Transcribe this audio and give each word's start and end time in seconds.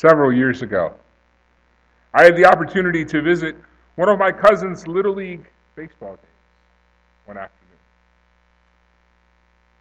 several 0.00 0.32
years 0.32 0.62
ago. 0.62 0.94
I 2.14 2.24
had 2.24 2.34
the 2.34 2.46
opportunity 2.46 3.04
to 3.04 3.20
visit 3.20 3.54
one 3.96 4.08
of 4.08 4.18
my 4.18 4.32
cousin's 4.32 4.86
Little 4.86 5.14
League 5.14 5.46
baseball 5.76 6.12
games 6.12 6.26
one 7.26 7.36
afternoon. 7.36 7.76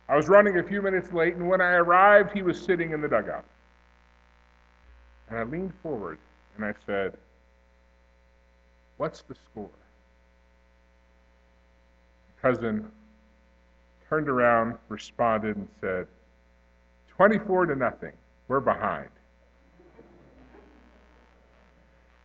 I 0.10 0.18
was 0.18 0.28
running 0.28 0.60
a 0.60 0.64
few 0.64 0.82
minutes 0.82 1.14
late, 1.14 1.36
and 1.36 1.48
when 1.48 1.62
I 1.62 1.72
arrived, 1.72 2.34
he 2.34 2.42
was 2.42 2.62
sitting 2.62 2.92
in 2.92 3.00
the 3.00 3.08
dugout. 3.08 3.46
And 5.30 5.40
I 5.40 5.44
leaned 5.44 5.74
forward 5.82 6.18
and 6.58 6.66
I 6.66 6.74
said, 6.86 7.14
What's 8.98 9.22
the 9.22 9.36
score? 9.36 9.70
My 12.44 12.50
cousin 12.50 12.92
turned 14.10 14.28
around, 14.28 14.78
responded, 14.90 15.56
and 15.56 15.68
said, 15.80 16.08
24 17.08 17.68
to 17.68 17.76
nothing. 17.76 18.12
We're 18.50 18.60
behind. 18.60 19.10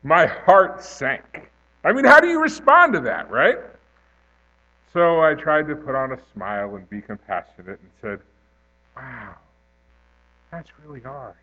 My 0.05 0.27
heart 0.27 0.85
sank. 0.85 1.51
I 1.83 1.93
mean, 1.93 2.05
how 2.05 2.21
do 2.21 2.29
you 2.29 2.41
respond 2.41 2.93
to 2.93 3.01
that, 3.01 3.31
right? 3.31 3.59
So 4.93 5.23
I 5.23 5.35
tried 5.35 5.67
to 5.69 5.75
put 5.75 5.95
on 5.95 6.13
a 6.13 6.19
smile 6.33 6.77
and 6.77 6.89
be 6.89 7.01
compassionate 7.01 7.81
and 7.81 7.91
said, 8.01 8.21
Wow, 8.95 9.35
that's 10.53 10.69
really 10.85 11.01
hard. 11.01 11.35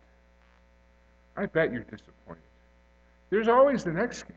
I 1.36 1.46
bet 1.46 1.72
you're 1.72 1.82
disappointed. 1.82 2.42
There's 3.30 3.48
always 3.48 3.82
the 3.84 3.92
next 3.92 4.22
game. 4.22 4.36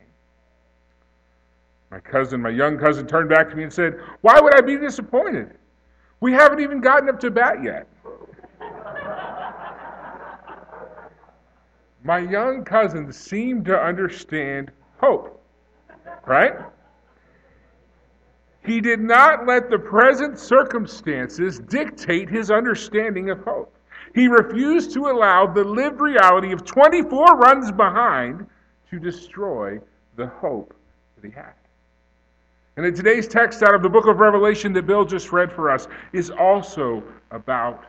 My 1.91 1.99
cousin, 1.99 2.41
my 2.41 2.49
young 2.49 2.77
cousin, 2.79 3.07
turned 3.07 3.29
back 3.29 3.49
to 3.51 3.55
me 3.55 3.63
and 3.63 3.71
said, 3.71 3.99
Why 4.21 4.41
would 4.41 4.55
I 4.55 4.61
be 4.61 4.75
disappointed? 4.75 5.51
We 6.19 6.33
haven't 6.33 6.61
even 6.61 6.81
gotten 6.81 7.09
up 7.09 7.19
to 7.19 7.29
bat 7.29 7.63
yet. 7.63 7.87
My 12.05 12.19
young 12.19 12.63
cousin 12.63 13.11
seemed 13.11 13.65
to 13.65 13.75
understand 13.75 14.71
hope, 14.99 15.41
right? 16.27 16.53
He 18.63 18.79
did 18.79 18.99
not 18.99 19.47
let 19.47 19.71
the 19.71 19.79
present 19.79 20.37
circumstances 20.37 21.59
dictate 21.59 22.29
his 22.29 22.51
understanding 22.51 23.31
of 23.31 23.39
hope. 23.43 23.75
He 24.13 24.27
refused 24.27 24.93
to 24.93 25.07
allow 25.07 25.47
the 25.47 25.63
lived 25.63 25.99
reality 25.99 26.53
of 26.53 26.63
24 26.63 27.25
runs 27.37 27.71
behind 27.71 28.45
to 28.91 28.99
destroy 28.99 29.79
the 30.15 30.27
hope 30.27 30.75
that 31.15 31.27
he 31.27 31.33
had. 31.33 31.53
And 32.77 32.85
in 32.85 32.93
today's 32.93 33.27
text 33.27 33.63
out 33.63 33.73
of 33.73 33.81
the 33.81 33.89
book 33.89 34.05
of 34.05 34.19
Revelation 34.19 34.73
that 34.73 34.85
Bill 34.85 35.05
just 35.05 35.31
read 35.31 35.51
for 35.51 35.71
us 35.71 35.87
is 36.13 36.29
also 36.29 37.01
about. 37.31 37.85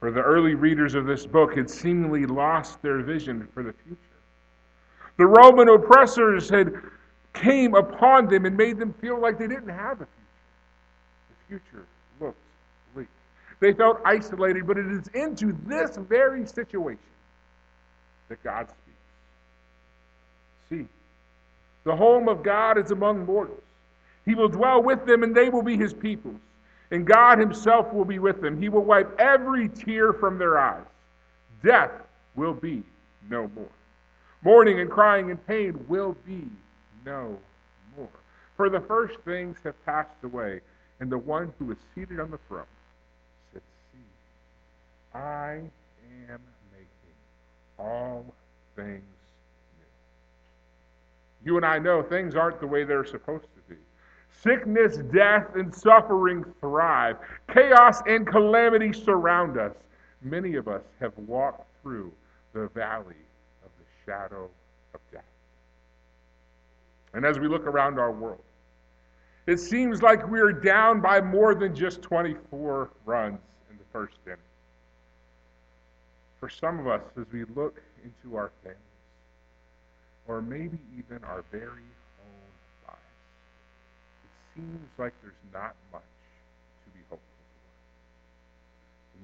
For 0.00 0.10
the 0.10 0.20
early 0.20 0.54
readers 0.54 0.94
of 0.94 1.06
this 1.06 1.26
book 1.26 1.56
had 1.56 1.70
seemingly 1.70 2.26
lost 2.26 2.82
their 2.82 3.02
vision 3.02 3.48
for 3.54 3.62
the 3.62 3.72
future. 3.72 4.00
The 5.16 5.26
Roman 5.26 5.68
oppressors 5.68 6.50
had 6.50 6.74
came 7.32 7.74
upon 7.74 8.28
them 8.28 8.44
and 8.44 8.56
made 8.56 8.78
them 8.78 8.92
feel 9.00 9.20
like 9.20 9.38
they 9.38 9.46
didn't 9.46 9.68
have 9.68 10.00
a 10.00 10.06
future. 10.06 10.16
The 11.28 11.48
future 11.48 11.86
looked 12.20 12.38
bleak. 12.94 13.08
They 13.60 13.72
felt 13.72 14.00
isolated, 14.04 14.66
but 14.66 14.76
it 14.76 14.86
is 14.86 15.08
into 15.08 15.56
this 15.66 15.96
very 15.96 16.46
situation 16.46 16.98
that 18.28 18.42
God 18.42 18.68
speaks. 18.68 18.96
See, 20.68 20.88
the 21.84 21.96
home 21.96 22.28
of 22.28 22.42
God 22.42 22.76
is 22.76 22.90
among 22.90 23.24
mortals. 23.24 23.62
He 24.24 24.34
will 24.34 24.48
dwell 24.48 24.82
with 24.82 25.06
them, 25.06 25.22
and 25.22 25.34
they 25.34 25.48
will 25.48 25.62
be 25.62 25.76
his 25.76 25.94
peoples. 25.94 26.40
And 26.90 27.06
God 27.06 27.38
himself 27.38 27.92
will 27.92 28.04
be 28.04 28.18
with 28.18 28.40
them. 28.40 28.60
He 28.60 28.68
will 28.68 28.84
wipe 28.84 29.18
every 29.18 29.68
tear 29.68 30.12
from 30.12 30.38
their 30.38 30.58
eyes. 30.58 30.84
Death 31.62 31.90
will 32.36 32.54
be 32.54 32.82
no 33.28 33.50
more. 33.54 33.68
Mourning 34.42 34.80
and 34.80 34.90
crying 34.90 35.30
and 35.30 35.44
pain 35.46 35.84
will 35.88 36.16
be 36.24 36.44
no 37.04 37.36
more. 37.96 38.08
For 38.56 38.70
the 38.70 38.80
first 38.80 39.18
things 39.24 39.56
have 39.64 39.84
passed 39.84 40.22
away, 40.22 40.60
and 41.00 41.10
the 41.10 41.18
one 41.18 41.52
who 41.58 41.72
is 41.72 41.78
seated 41.94 42.20
on 42.20 42.30
the 42.30 42.38
throne 42.48 42.64
said, 43.52 43.62
See, 43.92 45.18
I 45.18 45.60
am 46.30 46.40
making 46.72 47.16
all 47.78 48.24
things 48.76 49.02
new. 51.42 51.50
you 51.50 51.56
and 51.56 51.66
I 51.66 51.78
know 51.78 52.02
things 52.02 52.36
aren't 52.36 52.60
the 52.60 52.66
way 52.66 52.84
they're 52.84 53.04
supposed 53.04 53.44
to. 53.44 53.55
Sickness, 54.42 54.98
death, 55.12 55.54
and 55.54 55.74
suffering 55.74 56.44
thrive. 56.60 57.16
Chaos 57.52 58.02
and 58.06 58.26
calamity 58.26 58.92
surround 58.92 59.58
us. 59.58 59.74
Many 60.22 60.56
of 60.56 60.68
us 60.68 60.82
have 61.00 61.12
walked 61.16 61.66
through 61.82 62.12
the 62.52 62.68
valley 62.68 63.16
of 63.64 63.70
the 63.78 63.84
shadow 64.04 64.50
of 64.94 65.00
death. 65.12 65.22
And 67.14 67.24
as 67.24 67.38
we 67.38 67.48
look 67.48 67.66
around 67.66 67.98
our 67.98 68.12
world, 68.12 68.42
it 69.46 69.58
seems 69.58 70.02
like 70.02 70.28
we're 70.28 70.52
down 70.52 71.00
by 71.00 71.20
more 71.20 71.54
than 71.54 71.74
just 71.74 72.02
24 72.02 72.90
runs 73.04 73.38
in 73.70 73.78
the 73.78 73.84
first 73.92 74.16
inning. 74.26 74.38
For 76.40 76.50
some 76.50 76.78
of 76.80 76.86
us, 76.88 77.00
as 77.18 77.24
we 77.32 77.44
look 77.54 77.80
into 78.04 78.36
our 78.36 78.50
families, 78.62 78.80
or 80.26 80.42
maybe 80.42 80.78
even 80.98 81.22
our 81.24 81.44
very 81.52 81.84
seems 84.56 84.88
like 84.98 85.12
there's 85.22 85.34
not 85.52 85.74
much 85.92 86.02
to 86.84 86.90
be 86.90 87.00
hopeful 87.10 87.20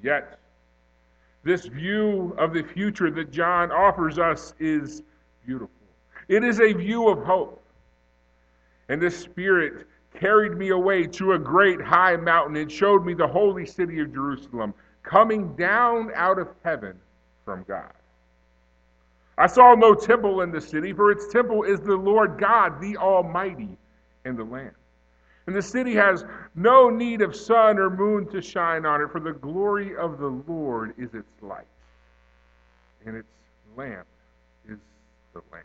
for. 0.00 0.06
Yet, 0.06 0.38
this 1.43 1.66
view 1.66 2.34
of 2.38 2.53
the 2.53 2.62
future 2.62 3.10
that 3.10 3.32
John 3.32 3.72
offers 3.72 4.19
us 4.19 4.54
is 4.60 5.03
beautiful. 5.44 5.70
It 6.28 6.44
is 6.44 6.60
a 6.60 6.72
view 6.72 7.09
of 7.09 7.25
hope. 7.25 7.62
And 8.88 9.00
the 9.00 9.10
Spirit 9.10 9.87
carried 10.15 10.56
me 10.56 10.69
away 10.69 11.06
to 11.06 11.32
a 11.32 11.38
great 11.38 11.81
high 11.81 12.16
mountain 12.16 12.56
and 12.56 12.70
showed 12.70 13.04
me 13.04 13.14
the 13.14 13.26
holy 13.26 13.66
city 13.66 14.00
of 14.00 14.12
Jerusalem 14.12 14.75
coming 15.03 15.56
down 15.56 16.10
out 16.14 16.38
of 16.38 16.49
heaven 16.62 16.94
from 17.44 17.64
God. 17.66 17.93
I 19.38 19.47
saw 19.47 19.75
no 19.75 19.94
temple 19.94 20.43
in 20.43 20.53
the 20.53 20.60
city, 20.60 20.93
for 20.93 21.10
its 21.10 21.32
temple 21.32 21.62
is 21.64 21.81
the 21.81 21.97
Lord 21.97 22.38
God, 22.38 22.81
the 22.81 22.99
Almighty, 22.99 23.76
and 24.25 24.37
the 24.38 24.44
Lamb. 24.44 24.72
And 25.47 25.56
the 25.56 25.62
city 25.62 25.94
has 25.94 26.25
no 26.54 26.88
need 26.88 27.20
of 27.20 27.34
sun 27.34 27.78
or 27.78 27.91
moon 27.91 28.28
to 28.28 28.41
shine 28.41 28.86
on 28.86 29.03
it, 29.03 29.10
for 29.10 29.20
the 29.20 29.32
glory 29.32 29.97
of 29.97 30.19
the 30.19 30.28
Lord 30.28 30.94
is 30.97 31.14
its 31.14 31.42
light, 31.42 31.66
and 33.04 33.16
its 33.16 33.28
lamp 33.76 34.06
is 34.69 34.78
the 35.32 35.42
Lamb. 35.52 35.64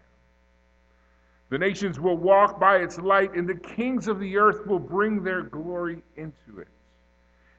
The 1.50 1.58
nations 1.58 2.00
will 2.00 2.18
walk 2.18 2.60
by 2.60 2.78
its 2.78 2.98
light, 2.98 3.34
and 3.36 3.48
the 3.48 3.56
kings 3.56 4.08
of 4.08 4.20
the 4.20 4.38
earth 4.38 4.66
will 4.66 4.80
bring 4.80 5.24
their 5.24 5.44
glory 5.44 6.02
into 6.16 6.60
it. 6.60 6.68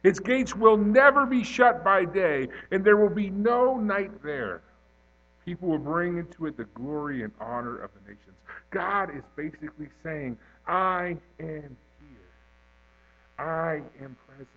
Its 0.02 0.20
gates 0.20 0.54
will 0.54 0.76
never 0.76 1.24
be 1.24 1.42
shut 1.42 1.82
by 1.82 2.04
day, 2.04 2.48
and 2.70 2.84
there 2.84 2.96
will 2.96 3.08
be 3.14 3.30
no 3.30 3.76
night 3.76 4.22
there. 4.22 4.62
People 5.44 5.68
will 5.68 5.78
bring 5.78 6.18
into 6.18 6.46
it 6.46 6.56
the 6.56 6.64
glory 6.64 7.22
and 7.22 7.32
honor 7.40 7.78
of 7.78 7.90
the 7.94 8.00
nations. 8.10 8.36
God 8.70 9.10
is 9.16 9.22
basically 9.36 9.88
saying, 10.02 10.36
I 10.66 11.16
am. 11.40 11.76
I 13.38 13.82
am 14.02 14.16
present. 14.26 14.48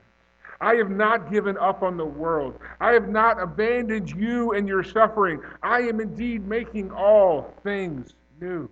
I 0.59 0.75
have 0.75 0.92
not 0.92 1.31
given 1.31 1.58
up 1.58 1.81
on 1.81 1.97
the 1.97 2.06
world. 2.06 2.59
I 2.80 2.92
have 2.92 3.09
not 3.09 3.42
abandoned 3.42 4.12
you 4.12 4.52
and 4.52 4.68
your 4.68 4.84
suffering. 4.84 5.42
I 5.64 5.80
am 5.81 6.00
indeed 6.00 6.47
making 6.47 6.92
all 6.92 7.53
things 7.64 8.14
new. 8.40 8.69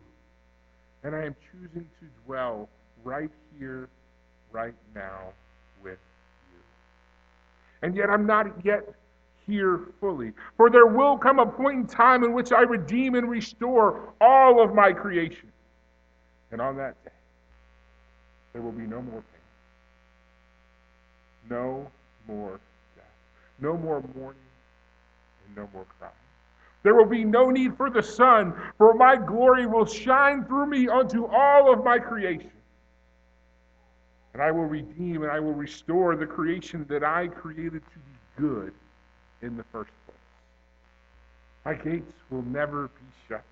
And 1.03 1.15
I 1.15 1.25
am 1.25 1.35
choosing 1.51 1.87
to 1.99 2.05
dwell 2.25 2.69
right 3.03 3.31
here, 3.57 3.89
right 4.51 4.75
now 4.93 5.33
with 5.83 5.97
you. 6.51 6.59
And 7.81 7.95
yet 7.95 8.09
I'm 8.09 8.25
not 8.25 8.63
yet 8.63 8.93
here 9.47 9.79
fully. 9.99 10.33
For 10.57 10.69
there 10.69 10.85
will 10.85 11.17
come 11.17 11.39
a 11.39 11.45
point 11.45 11.77
in 11.77 11.87
time 11.87 12.23
in 12.23 12.33
which 12.33 12.51
I 12.51 12.61
redeem 12.61 13.15
and 13.15 13.29
restore 13.29 14.13
all 14.21 14.61
of 14.61 14.75
my 14.75 14.93
creation. 14.93 15.51
And 16.51 16.61
on 16.61 16.77
that 16.77 17.03
day, 17.03 17.11
there 18.53 18.61
will 18.61 18.71
be 18.71 18.85
no 18.85 19.01
more 19.01 19.21
pain, 19.21 19.38
no 21.49 21.89
more 22.27 22.59
death, 22.95 23.05
no 23.59 23.77
more 23.77 24.03
mourning, 24.15 24.41
and 25.47 25.55
no 25.55 25.69
more 25.73 25.85
crying. 25.97 26.13
There 26.83 26.95
will 26.95 27.05
be 27.05 27.25
no 27.25 27.49
need 27.49 27.75
for 27.75 27.89
the 27.89 28.01
sun, 28.01 28.53
for 28.77 28.93
my 28.93 29.17
glory 29.17 29.65
will 29.65 29.85
shine 29.85 30.45
through 30.45 30.67
me 30.67 30.87
unto 30.87 31.25
all 31.25 31.73
of 31.73 31.83
my 31.83 31.99
creation. 31.99 32.51
And 34.33 34.41
I 34.41 34.51
will 34.51 34.65
redeem 34.65 35.23
and 35.23 35.31
I 35.31 35.39
will 35.39 35.53
restore 35.53 36.15
the 36.15 36.25
creation 36.25 36.85
that 36.87 37.03
I 37.03 37.27
created 37.27 37.81
to 37.81 37.99
be 37.99 38.47
good 38.47 38.73
in 39.41 39.57
the 39.57 39.63
first 39.71 39.91
place. 40.05 40.17
My 41.65 41.73
gates 41.73 42.13
will 42.29 42.43
never 42.43 42.87
be 42.87 43.05
shut. 43.27 43.43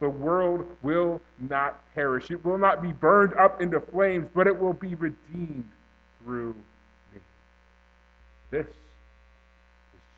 The 0.00 0.08
world 0.08 0.64
will 0.82 1.20
not 1.40 1.82
perish. 1.94 2.30
It 2.30 2.44
will 2.44 2.58
not 2.58 2.80
be 2.80 2.92
burned 2.92 3.34
up 3.34 3.60
into 3.60 3.80
flames, 3.80 4.28
but 4.32 4.46
it 4.46 4.56
will 4.56 4.74
be 4.74 4.94
redeemed 4.94 5.68
through. 6.22 6.54
This 8.50 8.66
is 8.66 8.72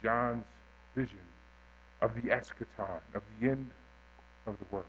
John's 0.02 0.44
vision 0.94 1.18
of 2.00 2.14
the 2.14 2.30
eschaton, 2.30 3.00
of 3.14 3.22
the 3.40 3.50
end 3.50 3.70
of 4.46 4.56
the 4.58 4.64
world. 4.70 4.86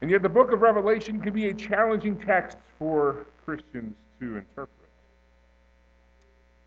And 0.00 0.10
yet, 0.10 0.22
the 0.22 0.28
book 0.28 0.52
of 0.52 0.62
Revelation 0.62 1.20
can 1.20 1.32
be 1.32 1.48
a 1.48 1.54
challenging 1.54 2.18
text 2.18 2.58
for 2.78 3.26
Christians 3.44 3.94
to 4.20 4.36
interpret. 4.38 4.68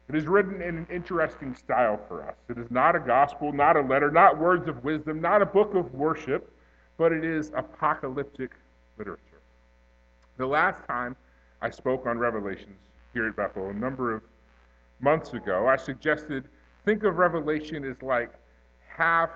It 0.07 0.15
is 0.15 0.25
written 0.25 0.61
in 0.61 0.77
an 0.77 0.87
interesting 0.89 1.55
style 1.55 1.99
for 2.07 2.23
us. 2.23 2.35
It 2.47 2.57
is 2.57 2.69
not 2.69 2.95
a 2.95 2.99
gospel, 2.99 3.51
not 3.51 3.75
a 3.75 3.81
letter, 3.81 4.11
not 4.11 4.37
words 4.37 4.69
of 4.69 4.83
wisdom, 4.83 5.19
not 5.19 5.41
a 5.41 5.45
book 5.45 5.73
of 5.73 5.93
worship, 5.93 6.51
but 6.97 7.11
it 7.11 7.25
is 7.25 7.51
apocalyptic 7.55 8.51
literature. 8.97 9.21
The 10.37 10.45
last 10.45 10.85
time 10.87 11.15
I 11.61 11.71
spoke 11.71 12.05
on 12.05 12.19
Revelations 12.19 12.77
here 13.13 13.27
at 13.27 13.35
Bethel, 13.35 13.69
a 13.69 13.73
number 13.73 14.13
of 14.13 14.21
months 14.99 15.33
ago, 15.33 15.67
I 15.67 15.75
suggested 15.75 16.45
think 16.85 17.03
of 17.03 17.17
Revelation 17.17 17.83
as 17.83 18.01
like 18.01 18.31
half 18.87 19.29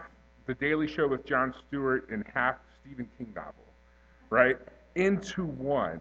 The 0.46 0.54
Daily 0.56 0.88
Show 0.88 1.08
with 1.08 1.26
Jon 1.26 1.54
Stewart 1.68 2.10
and 2.10 2.24
half 2.34 2.56
Stephen 2.82 3.10
King 3.18 3.34
novel, 3.36 3.66
right? 4.30 4.58
Into 4.96 5.46
one. 5.46 6.00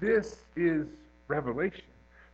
This 0.00 0.36
is 0.56 0.86
Revelation. 1.28 1.84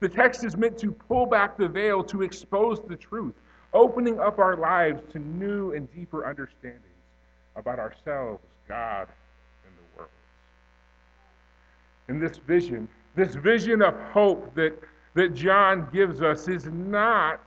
The 0.01 0.09
text 0.09 0.45
is 0.45 0.57
meant 0.57 0.79
to 0.79 0.93
pull 0.93 1.27
back 1.27 1.59
the 1.59 1.69
veil 1.69 2.03
to 2.05 2.23
expose 2.23 2.81
the 2.89 2.97
truth, 2.97 3.35
opening 3.75 4.19
up 4.19 4.39
our 4.39 4.57
lives 4.57 5.03
to 5.13 5.19
new 5.19 5.73
and 5.73 5.93
deeper 5.95 6.27
understandings 6.27 6.85
about 7.57 7.79
ourselves, 7.79 8.43
God, 8.67 9.09
and 9.67 9.75
the 9.77 9.99
world. 9.99 10.11
And 12.09 12.23
this 12.23 12.39
vision, 12.39 12.89
this 13.15 13.35
vision 13.35 13.83
of 13.83 13.95
hope 14.13 14.55
that, 14.55 14.73
that 15.15 15.35
John 15.35 15.89
gives 15.93 16.23
us, 16.23 16.49
is 16.49 16.67
not 16.67 17.41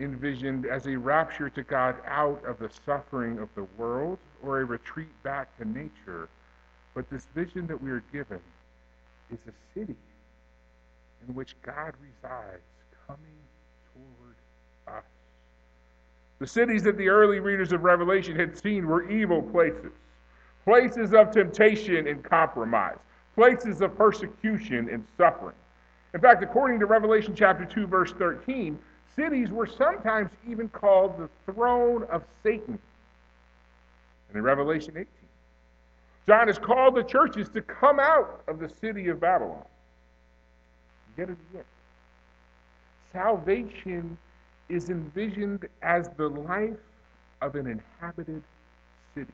envisioned 0.00 0.66
as 0.66 0.86
a 0.86 0.96
rapture 0.96 1.48
to 1.50 1.62
God 1.62 1.96
out 2.06 2.44
of 2.44 2.58
the 2.58 2.70
suffering 2.84 3.38
of 3.38 3.48
the 3.54 3.64
world 3.78 4.18
or 4.42 4.60
a 4.60 4.64
retreat 4.64 5.10
back 5.22 5.56
to 5.58 5.64
nature. 5.64 6.28
But 6.94 7.08
this 7.08 7.26
vision 7.34 7.66
that 7.68 7.80
we 7.80 7.90
are 7.90 8.02
given 8.12 8.40
is 9.30 9.38
a 9.48 9.78
city 9.78 9.96
in 11.26 11.34
which 11.34 11.54
God 11.62 11.94
resides, 12.00 12.62
coming 13.06 13.22
toward 13.94 14.96
us. 14.98 15.04
The 16.40 16.46
cities 16.46 16.82
that 16.82 16.98
the 16.98 17.08
early 17.08 17.38
readers 17.38 17.72
of 17.72 17.84
Revelation 17.84 18.36
had 18.36 18.58
seen 18.58 18.86
were 18.86 19.08
evil 19.10 19.40
places, 19.40 19.92
places 20.64 21.14
of 21.14 21.30
temptation 21.30 22.06
and 22.08 22.22
compromise, 22.22 22.98
places 23.34 23.80
of 23.80 23.96
persecution 23.96 24.88
and 24.90 25.06
suffering. 25.16 25.54
In 26.14 26.20
fact, 26.20 26.42
according 26.42 26.78
to 26.80 26.86
Revelation 26.86 27.34
chapter 27.34 27.64
2, 27.64 27.86
verse 27.86 28.12
13, 28.12 28.78
cities 29.16 29.50
were 29.50 29.66
sometimes 29.66 30.30
even 30.48 30.68
called 30.68 31.18
the 31.18 31.52
throne 31.52 32.04
of 32.04 32.22
Satan. 32.42 32.78
And 34.28 34.36
in 34.36 34.42
Revelation 34.42 34.92
18, 34.94 35.06
John 36.26 36.46
has 36.46 36.58
called 36.58 36.94
the 36.94 37.02
churches 37.02 37.48
to 37.50 37.62
come 37.62 37.98
out 37.98 38.42
of 38.46 38.58
the 38.58 38.70
city 38.80 39.08
of 39.08 39.20
Babylon. 39.20 39.64
Get 41.16 41.30
it 41.30 41.36
again. 41.50 41.64
Salvation 43.12 44.16
is 44.68 44.88
envisioned 44.88 45.66
as 45.82 46.08
the 46.16 46.28
life 46.28 46.78
of 47.42 47.56
an 47.56 47.66
inhabited 47.66 48.42
city. 49.14 49.32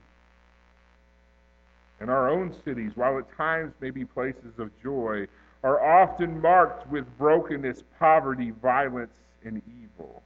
And 2.00 2.10
our 2.10 2.30
own 2.30 2.54
cities, 2.64 2.92
while 2.94 3.18
at 3.18 3.30
times 3.36 3.72
may 3.80 3.90
be 3.90 4.04
places 4.04 4.58
of 4.58 4.70
joy, 4.82 5.26
are 5.64 5.84
often 5.84 6.40
marked 6.40 6.86
with 6.88 7.04
brokenness, 7.18 7.82
poverty, 7.98 8.52
violence, 8.62 9.12
and 9.44 9.62
evil. 9.82 10.22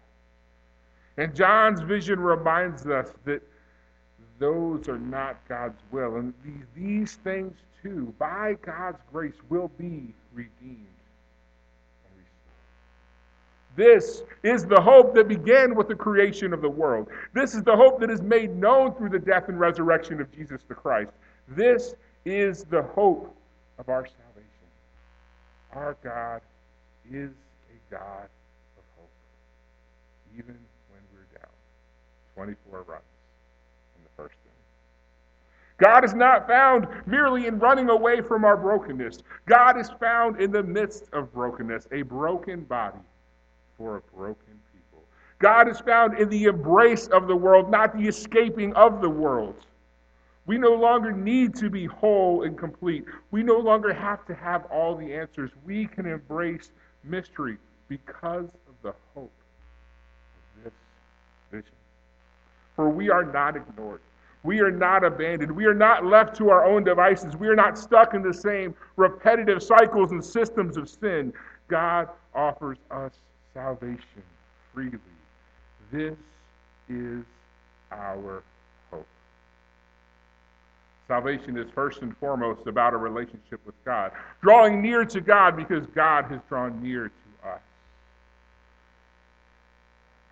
And 1.17 1.35
John's 1.35 1.81
vision 1.81 2.21
reminds 2.21 2.87
us 2.87 3.09
that 3.25 3.43
those 4.39 4.89
are 4.89 4.99
not 4.99 5.37
God's 5.49 5.81
will. 5.91 6.17
And 6.17 6.35
these, 6.75 7.15
things, 7.25 7.57
too, 7.83 8.15
by 8.19 8.57
God's 8.63 8.99
grace, 9.11 9.37
will 9.49 9.71
be 9.79 10.15
redeemed 10.35 10.87
this 13.77 14.23
is 14.43 14.67
the 14.67 14.81
hope 14.81 15.15
that 15.15 15.29
began 15.29 15.75
with 15.75 15.89
the 15.89 15.95
creation 15.95 16.53
of 16.53 16.61
the 16.61 16.69
world. 16.69 17.09
This 17.33 17.55
is 17.55 17.63
the 17.63 17.75
hope 17.75 18.01
that 18.01 18.11
is 18.11 18.21
made 18.21 18.55
known 18.55 18.95
through 18.95 19.11
the 19.11 19.19
death 19.19 19.49
and 19.49 19.59
resurrection 19.59 20.21
of 20.21 20.31
Jesus 20.31 20.61
the 20.69 20.75
Christ. 20.75 21.13
This 21.49 21.95
is 22.25 22.65
the 22.65 22.83
hope 22.83 23.35
of 23.79 23.89
our 23.89 24.07
salvation. 24.07 24.32
Our 25.73 25.97
God 26.05 26.43
is 27.11 27.31
a 27.31 27.95
God 27.95 28.29
of 28.77 28.85
hope, 28.97 29.11
even 30.37 30.59
when 30.91 31.01
we're 31.13 31.39
down. 31.39 31.51
24 32.35 32.83
runs 32.83 33.03
in 33.97 34.05
the 34.05 34.11
first 34.17 34.37
inning. 34.45 34.53
God 35.79 36.05
is 36.05 36.15
not 36.15 36.47
found 36.47 36.87
merely 37.07 37.47
in 37.47 37.59
running 37.59 37.89
away 37.89 38.21
from 38.21 38.45
our 38.45 38.57
brokenness. 38.57 39.19
God 39.47 39.79
is 39.79 39.91
found 39.99 40.41
in 40.41 40.53
the 40.53 40.63
midst 40.63 41.05
of 41.13 41.33
brokenness, 41.33 41.89
a 41.91 42.03
broken 42.03 42.61
body 42.65 43.01
for 43.79 43.97
a 43.97 44.17
broken 44.17 44.61
people. 44.75 45.03
God 45.39 45.69
is 45.69 45.81
found 45.81 46.19
in 46.19 46.29
the 46.29 46.45
embrace 46.45 47.07
of 47.09 47.27
the 47.27 47.37
world, 47.37 47.71
not 47.71 47.97
the 47.97 48.07
escaping 48.07 48.75
of 48.75 49.01
the 49.01 49.09
world. 49.09 49.57
We 50.47 50.59
no 50.59 50.75
longer 50.75 51.13
need 51.13 51.55
to 51.57 51.71
be 51.71 51.87
whole 51.87 52.43
and 52.43 52.59
complete. 52.59 53.05
We 53.31 53.43
no 53.43 53.59
longer 53.59 53.93
have 53.93 54.25
to 54.27 54.35
have 54.35 54.65
all 54.67 54.97
the 54.97 55.15
answers. 55.15 55.51
We 55.65 55.87
can 55.87 56.07
embrace 56.07 56.73
mystery 57.05 57.59
because 57.89 58.47
of 58.47 58.75
the 58.83 58.95
hope 59.15 59.31
of 60.57 60.65
this 60.65 60.73
vision. 61.51 61.75
For 62.75 62.89
we 62.89 63.11
are 63.11 63.25
not 63.25 63.57
ignored. 63.57 64.01
We 64.45 64.61
are 64.61 64.73
not 64.73 65.05
abandoned. 65.05 65.53
We 65.53 65.67
are 65.67 65.75
not 65.75 66.05
left 66.05 66.37
to 66.39 66.51
our 66.51 66.65
own 66.65 66.83
devices. 66.83 67.37
We 67.37 67.47
are 67.47 67.55
not 67.55 67.79
stuck 67.79 68.15
in 68.15 68.23
the 68.23 68.35
same 68.35 68.75
repetitive 68.97 69.63
cycles 69.63 70.11
and 70.11 70.25
systems 70.25 70.77
of 70.77 70.89
sin. 70.89 71.33
God 71.69 72.09
offers 72.35 72.79
us 72.91 73.13
salvation 73.55 74.23
freely. 74.75 74.99
This 75.93 76.17
is 76.89 77.23
our. 77.93 78.43
Salvation 81.13 81.59
is 81.59 81.69
first 81.75 82.01
and 82.01 82.17
foremost 82.17 82.67
about 82.67 82.95
a 82.95 82.97
relationship 82.97 83.61
with 83.67 83.75
God, 83.85 84.13
drawing 84.41 84.81
near 84.81 85.05
to 85.05 85.21
God 85.21 85.59
because 85.59 85.85
God 85.89 86.25
has 86.31 86.41
drawn 86.49 86.83
near 86.83 87.09
to 87.11 87.49
us. 87.51 87.61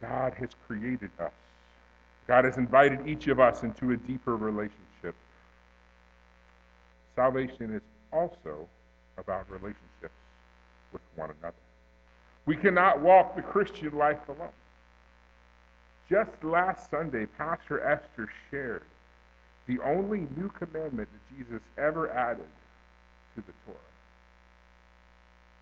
God 0.00 0.32
has 0.38 0.48
created 0.66 1.10
us. 1.20 1.32
God 2.26 2.46
has 2.46 2.56
invited 2.56 3.06
each 3.06 3.28
of 3.28 3.38
us 3.38 3.62
into 3.62 3.90
a 3.90 3.96
deeper 3.98 4.38
relationship. 4.38 5.14
Salvation 7.14 7.74
is 7.74 7.82
also 8.10 8.66
about 9.18 9.50
relationships 9.50 10.14
with 10.94 11.02
one 11.14 11.28
another. 11.42 11.56
We 12.46 12.56
cannot 12.56 13.02
walk 13.02 13.36
the 13.36 13.42
Christian 13.42 13.98
life 13.98 14.26
alone. 14.30 14.48
Just 16.08 16.42
last 16.42 16.90
Sunday, 16.90 17.26
Pastor 17.26 17.82
Esther 17.82 18.30
shared 18.50 18.82
the 19.70 19.80
only 19.84 20.26
new 20.36 20.48
commandment 20.58 21.08
that 21.12 21.36
Jesus 21.36 21.62
ever 21.78 22.10
added 22.10 22.48
to 23.36 23.40
the 23.42 23.52
Torah. 23.64 23.78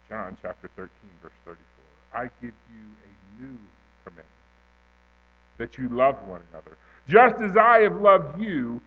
John 0.08 0.36
chapter 0.40 0.70
13, 0.76 0.90
verse 1.22 1.32
34. 1.44 1.58
I 2.14 2.24
give 2.40 2.54
you 2.72 2.84
a 3.04 3.42
new 3.42 3.58
commandment 4.04 4.26
that 5.58 5.76
you 5.76 5.90
love 5.90 6.16
one 6.26 6.40
another. 6.52 6.78
Just 7.06 7.38
as 7.42 7.56
I 7.58 7.80
have 7.80 8.00
loved 8.00 8.40
you, 8.40 8.80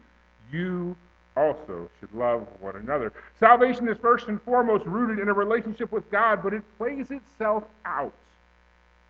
you 0.52 0.96
also 1.38 1.88
should 2.00 2.14
love 2.16 2.48
one 2.60 2.76
another. 2.78 3.14
Salvation 3.40 3.88
is 3.90 3.98
first 4.02 4.28
and 4.28 4.42
foremost 4.42 4.86
rooted 4.88 5.20
in 5.20 5.30
a 5.30 5.34
relationship 5.34 5.92
with 5.92 6.10
God, 6.10 6.42
but 6.42 6.52
it 6.52 6.64
plays 6.80 7.12
itself 7.12 7.64
out 7.86 8.14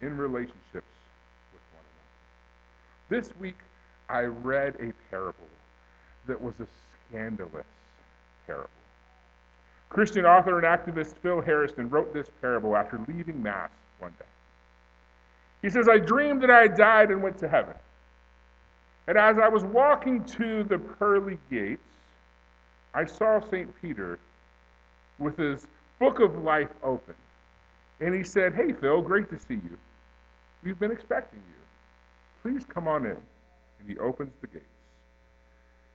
in 0.02 0.18
relationships 0.18 0.58
with 0.74 1.62
one 1.72 1.86
another. 1.88 3.22
This 3.22 3.34
week, 3.40 3.58
I 4.10 4.24
read 4.24 4.76
a 4.76 4.92
parable 5.10 5.48
that 6.28 6.42
was 6.42 6.54
a 6.60 6.68
scandalous 7.10 7.66
parable. 8.46 8.70
Christian 9.90 10.26
author 10.26 10.58
and 10.58 10.66
activist 10.66 11.16
Phil 11.22 11.42
Harrison 11.42 11.90
wrote 11.90 12.14
this 12.14 12.28
parable 12.40 12.76
after 12.78 13.00
leaving 13.08 13.42
Mass 13.44 13.70
one 14.00 14.14
day. 14.18 14.26
He 15.62 15.70
says, 15.70 15.88
I 15.90 15.98
dreamed 15.98 16.42
that 16.44 16.50
I 16.50 16.68
died 16.68 17.12
and 17.12 17.22
went 17.22 17.38
to 17.40 17.48
heaven. 17.48 17.76
And 19.08 19.18
as 19.18 19.38
I 19.38 19.50
was 19.50 19.64
walking 19.64 20.24
to 20.26 20.64
the 20.64 20.78
pearly 20.78 21.38
gates, 21.50 21.82
I 22.94 23.06
saw 23.06 23.42
St. 23.50 23.70
Peter 23.82 24.20
with 25.20 25.38
his 25.38 25.68
book 26.00 26.20
of 26.20 26.44
life 26.44 26.70
open. 26.84 27.16
And 28.00 28.16
he 28.16 28.24
said, 28.24 28.54
Hey, 28.54 28.74
Phil, 28.74 29.02
great 29.02 29.30
to 29.30 29.38
see 29.38 29.56
you. 29.56 29.78
We've 30.64 30.80
been 30.80 30.92
expecting 30.92 31.40
you. 31.40 32.52
Please 32.52 32.66
come 32.68 32.88
on 32.88 33.06
in. 33.06 33.12
And 33.12 33.90
he 33.90 33.98
opens 34.00 34.32
the 34.42 34.48
gates. 34.48 34.66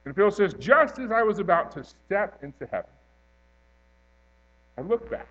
And 0.06 0.14
Phil 0.14 0.30
says, 0.30 0.54
Just 0.54 0.98
as 0.98 1.10
I 1.10 1.22
was 1.22 1.38
about 1.38 1.70
to 1.72 1.84
step 1.84 2.38
into 2.42 2.66
heaven, 2.66 2.90
I 4.78 4.80
looked 4.80 5.10
back 5.10 5.28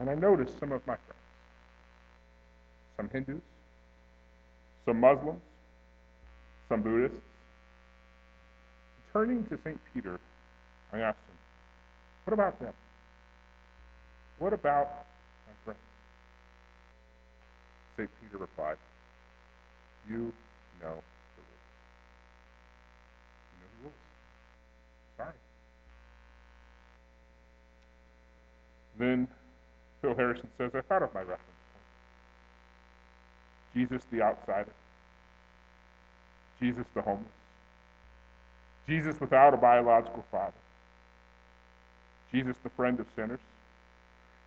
and 0.00 0.10
I 0.10 0.14
noticed 0.14 0.58
some 0.60 0.72
of 0.72 0.86
my 0.86 0.94
friends, 0.94 1.22
some 2.96 3.10
Hindus, 3.10 3.42
some 4.84 5.00
Muslims, 5.00 5.40
some 6.68 6.82
Buddhists. 6.82 7.16
Turning 9.12 9.44
to 9.46 9.58
St. 9.64 9.78
Peter, 9.92 10.20
I 10.92 10.98
asked 10.98 11.18
him, 11.28 11.36
What 12.24 12.34
about 12.34 12.60
them? 12.60 12.74
What 14.38 14.52
about 14.52 14.86
my 15.46 15.54
friends? 15.64 15.80
St. 17.96 18.10
Peter 18.22 18.38
replied, 18.38 18.76
You 20.08 20.32
know 20.80 20.94
the 21.36 21.42
rules. 21.42 21.58
You 23.50 23.58
know 23.60 23.68
the 23.76 23.82
rules. 23.82 23.94
Sorry. 25.16 25.32
Then 28.98 29.28
Phil 30.02 30.14
Harrison 30.14 30.48
says, 30.58 30.72
I 30.74 30.80
thought 30.82 31.02
of 31.02 31.14
my 31.14 31.20
reference 31.20 31.40
point. 31.72 31.84
Jesus 33.74 34.02
the 34.10 34.22
outsider. 34.22 34.72
Jesus 36.60 36.84
the 36.94 37.02
homeless. 37.02 37.26
Jesus 38.88 39.20
without 39.20 39.54
a 39.54 39.56
biological 39.56 40.24
father. 40.30 40.52
Jesus 42.32 42.56
the 42.62 42.70
friend 42.70 42.98
of 43.00 43.06
sinners. 43.14 43.40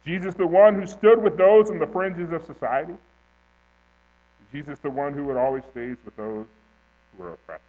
Jesus 0.05 0.33
the 0.35 0.47
one 0.47 0.75
who 0.75 0.87
stood 0.87 1.21
with 1.21 1.37
those 1.37 1.69
on 1.69 1.79
the 1.79 1.87
fringes 1.87 2.31
of 2.31 2.45
society. 2.45 2.93
Jesus 4.51 4.79
the 4.79 4.89
one 4.89 5.13
who 5.13 5.25
would 5.25 5.37
always 5.37 5.63
stays 5.71 5.95
with 6.03 6.15
those 6.17 6.45
who 7.17 7.23
are 7.23 7.33
oppressed. 7.33 7.63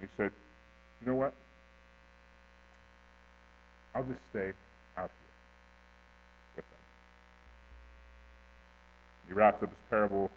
And 0.00 0.08
he 0.08 0.22
said, 0.22 0.30
You 1.00 1.12
know 1.12 1.16
what? 1.16 1.32
I'll 3.94 4.04
just 4.04 4.20
stay 4.30 4.52
out 4.98 5.10
here 5.10 5.34
with 6.56 6.64
them. 6.66 6.78
He 9.26 9.34
wraps 9.34 9.62
up 9.62 9.70
his 9.70 9.78
parable 9.90 10.30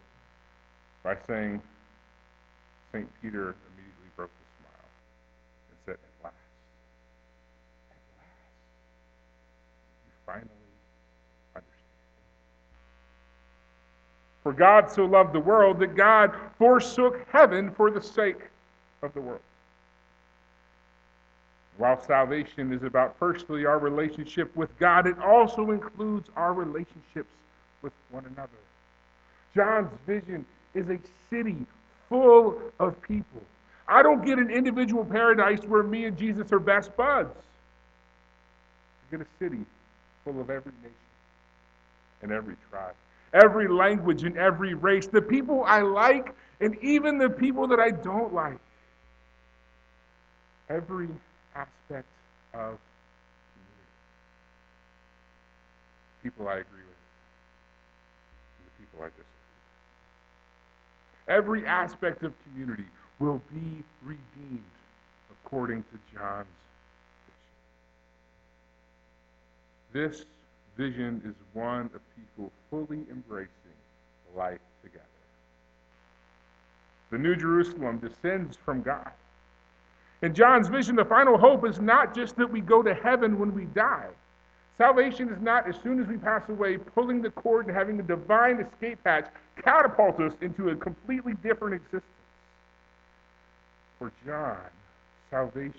by 1.03 1.15
saying, 1.27 1.61
St. 2.91 3.07
Peter 3.21 3.55
immediately 3.77 4.09
broke 4.15 4.31
the 4.31 4.63
smile 4.63 4.89
and 5.69 5.77
said, 5.85 5.93
At 5.93 6.23
last, 6.23 6.35
at 7.91 7.97
last, 8.17 8.27
you 10.05 10.13
finally 10.25 10.49
understand. 11.55 11.73
For 14.43 14.53
God 14.53 14.91
so 14.91 15.05
loved 15.05 15.33
the 15.33 15.39
world 15.39 15.79
that 15.79 15.95
God 15.95 16.33
forsook 16.57 17.25
heaven 17.31 17.71
for 17.71 17.91
the 17.91 18.01
sake 18.01 18.49
of 19.03 19.13
the 19.13 19.21
world. 19.21 19.41
While 21.77 22.01
salvation 22.03 22.73
is 22.73 22.83
about 22.83 23.15
firstly 23.17 23.65
our 23.65 23.79
relationship 23.79 24.53
with 24.55 24.77
God, 24.79 25.07
it 25.07 25.17
also 25.19 25.71
includes 25.71 26.27
our 26.35 26.53
relationships 26.53 27.29
with 27.81 27.93
one 28.11 28.25
another. 28.25 28.49
John's 29.55 29.91
vision 30.05 30.45
is 30.73 30.89
a 30.89 30.99
city 31.29 31.65
full 32.07 32.59
of 32.79 33.01
people. 33.01 33.41
I 33.87 34.03
don't 34.03 34.23
get 34.25 34.37
an 34.37 34.49
individual 34.49 35.03
paradise 35.03 35.59
where 35.67 35.83
me 35.83 36.05
and 36.05 36.17
Jesus 36.17 36.51
are 36.51 36.59
best 36.59 36.95
buds. 36.95 37.29
I 37.29 39.17
get 39.17 39.21
a 39.25 39.29
city 39.39 39.65
full 40.23 40.39
of 40.39 40.49
every 40.49 40.71
nation 40.83 40.95
and 42.21 42.31
every 42.31 42.55
tribe, 42.69 42.93
every 43.33 43.67
language 43.67 44.23
and 44.23 44.37
every 44.37 44.73
race, 44.75 45.07
the 45.07 45.21
people 45.21 45.63
I 45.65 45.81
like 45.81 46.33
and 46.61 46.77
even 46.83 47.17
the 47.17 47.29
people 47.29 47.67
that 47.67 47.79
I 47.79 47.89
don't 47.89 48.33
like. 48.33 48.59
Every 50.69 51.07
aspect 51.55 52.07
of. 52.53 52.77
People 56.21 56.49
I 56.49 56.55
agree 56.55 56.63
with, 56.63 56.99
and 58.57 58.67
the 58.67 58.83
people 58.83 58.99
I 58.99 59.07
disagree 59.07 59.23
with. 59.23 59.38
Every 61.29 61.65
aspect 61.65 62.23
of 62.23 62.33
community 62.43 62.85
will 63.19 63.41
be 63.53 63.83
redeemed 64.03 64.63
according 65.31 65.83
to 65.83 65.99
John's 66.13 66.47
vision. 69.93 70.07
This 70.09 70.25
vision 70.75 71.21
is 71.25 71.35
one 71.53 71.91
of 71.93 72.01
people 72.15 72.51
fully 72.69 73.05
embracing 73.11 73.49
life 74.35 74.59
together. 74.83 75.05
The 77.11 77.17
New 77.17 77.35
Jerusalem 77.35 77.99
descends 77.99 78.57
from 78.65 78.81
God. 78.81 79.11
In 80.21 80.33
John's 80.33 80.67
vision, 80.67 80.95
the 80.95 81.05
final 81.05 81.37
hope 81.37 81.65
is 81.65 81.79
not 81.79 82.15
just 82.15 82.35
that 82.37 82.51
we 82.51 82.59
go 82.59 82.81
to 82.81 82.93
heaven 82.93 83.39
when 83.39 83.53
we 83.53 83.65
die. 83.65 84.09
Salvation 84.79 85.29
is 85.29 85.39
not, 85.41 85.67
as 85.69 85.75
soon 85.83 86.01
as 86.01 86.07
we 86.07 86.17
pass 86.17 86.41
away, 86.49 86.77
pulling 86.77 87.21
the 87.21 87.29
cord 87.29 87.67
and 87.67 87.75
having 87.75 87.99
a 87.99 88.03
divine 88.03 88.59
escape 88.59 88.97
hatch 89.05 89.27
catapult 89.61 90.19
us 90.21 90.33
into 90.41 90.69
a 90.69 90.75
completely 90.75 91.33
different 91.43 91.75
existence. 91.75 92.03
For 93.99 94.11
John, 94.25 94.57
salvation 95.29 95.73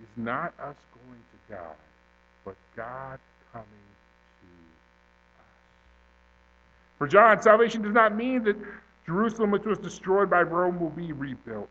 is 0.00 0.08
not 0.16 0.52
us 0.60 0.76
going 0.92 1.18
to 1.18 1.54
God, 1.54 1.76
but 2.44 2.54
God 2.76 3.18
coming 3.52 3.66
to 3.66 4.46
us. 5.40 5.46
For 6.98 7.08
John, 7.08 7.40
salvation 7.40 7.82
does 7.82 7.94
not 7.94 8.14
mean 8.14 8.44
that 8.44 8.56
Jerusalem, 9.06 9.50
which 9.50 9.64
was 9.64 9.78
destroyed 9.78 10.30
by 10.30 10.42
Rome, 10.42 10.78
will 10.78 10.90
be 10.90 11.12
rebuilt. 11.12 11.68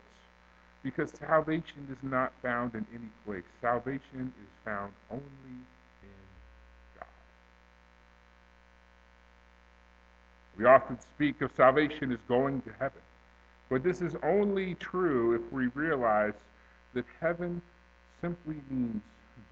Because 0.83 1.11
salvation 1.17 1.87
is 1.89 1.97
not 2.01 2.33
found 2.41 2.75
in 2.75 2.85
any 2.93 3.09
place. 3.25 3.43
Salvation 3.61 4.33
is 4.41 4.49
found 4.65 4.91
only 5.09 5.23
in 6.01 6.09
God. 6.99 7.07
We 10.57 10.65
often 10.65 10.99
speak 10.99 11.41
of 11.41 11.51
salvation 11.57 12.11
as 12.11 12.19
going 12.27 12.61
to 12.61 12.71
heaven. 12.79 13.01
But 13.69 13.83
this 13.83 14.01
is 14.01 14.15
only 14.21 14.75
true 14.75 15.33
if 15.33 15.51
we 15.51 15.67
realize 15.67 16.33
that 16.93 17.05
heaven 17.19 17.61
simply 18.21 18.57
means 18.69 19.01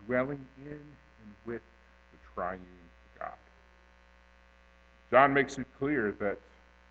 dwelling 0.05 0.45
in 0.65 0.71
and 0.73 1.33
with 1.45 1.61
the 2.11 2.33
triune 2.33 2.59
God. 3.19 3.29
John 5.09 5.33
makes 5.33 5.57
it 5.57 5.65
clear 5.79 6.15
that 6.19 6.37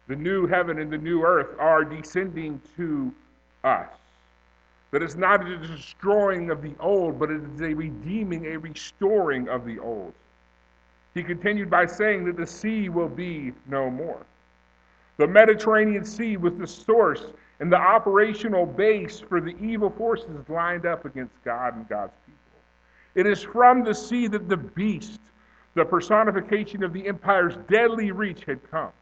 the 0.09 0.17
new 0.17 0.47
heaven 0.47 0.79
and 0.81 0.91
the 0.93 0.99
new 0.99 1.23
earth 1.23 1.57
are 1.59 1.85
descending 1.85 2.61
to 2.77 3.15
us. 3.63 3.89
That 4.91 5.03
it's 5.03 5.15
not 5.15 5.47
a 5.47 5.57
destroying 5.57 6.51
of 6.51 6.63
the 6.63 6.73
old, 6.81 7.19
but 7.19 7.31
it 7.31 7.43
is 7.55 7.61
a 7.61 7.75
redeeming, 7.75 8.47
a 8.47 8.59
restoring 8.59 9.49
of 9.49 9.65
the 9.65 9.79
old. 9.79 10.13
He 11.15 11.23
continued 11.23 11.71
by 11.71 11.87
saying 11.87 12.25
that 12.27 12.37
the 12.37 12.47
sea 12.47 12.89
will 12.89 13.09
be 13.09 13.53
no 13.67 13.91
more. 13.91 14.21
The 15.17 15.27
Mediterranean 15.27 16.05
Sea 16.05 16.37
was 16.37 16.55
the 16.55 16.67
source 16.67 17.25
and 17.59 17.71
the 17.71 17.77
operational 17.77 18.65
base 18.65 19.21
for 19.21 19.41
the 19.41 19.57
evil 19.61 19.91
forces 19.91 20.49
lined 20.49 20.87
up 20.87 21.05
against 21.05 21.35
God 21.45 21.77
and 21.77 21.89
God's 21.89 22.15
people. 22.25 22.39
It 23.15 23.27
is 23.27 23.43
from 23.43 23.85
the 23.85 23.95
sea 23.95 24.29
that 24.29 24.49
the 24.49 24.57
beast, 24.57 25.21
the 25.75 25.85
personification 25.85 26.83
of 26.83 26.93
the 26.93 27.07
empire's 27.07 27.57
deadly 27.69 28.13
reach, 28.13 28.45
had 28.45 28.59
come. 28.71 28.93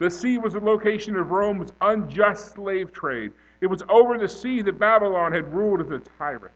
The 0.00 0.10
sea 0.10 0.38
was 0.38 0.52
the 0.52 0.60
location 0.60 1.16
of 1.16 1.30
Rome's 1.30 1.72
unjust 1.80 2.52
slave 2.52 2.92
trade 2.92 3.32
it 3.60 3.66
was 3.66 3.82
over 3.88 4.18
the 4.18 4.28
sea 4.28 4.62
that 4.62 4.78
Babylon 4.78 5.32
had 5.32 5.52
ruled 5.52 5.80
as 5.80 5.90
a 5.90 6.00
tyrant. 6.18 6.54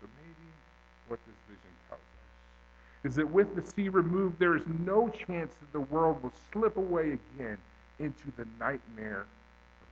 So 0.00 0.08
maybe 0.16 0.48
what 1.08 1.20
this 1.26 1.36
vision 1.46 1.70
tells 1.88 2.00
us 2.00 2.06
is 3.04 3.14
that 3.16 3.28
with 3.28 3.54
the 3.56 3.62
sea 3.72 3.88
removed, 3.88 4.38
there 4.38 4.56
is 4.56 4.62
no 4.84 5.08
chance 5.08 5.52
that 5.60 5.72
the 5.72 5.80
world 5.80 6.22
will 6.22 6.32
slip 6.52 6.76
away 6.76 7.18
again 7.36 7.58
into 7.98 8.30
the 8.36 8.46
nightmare 8.60 9.26
of 9.82 9.88